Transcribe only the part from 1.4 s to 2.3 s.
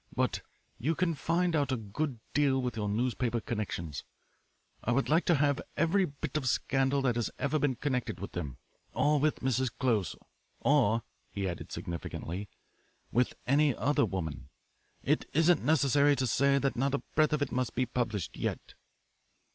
out a good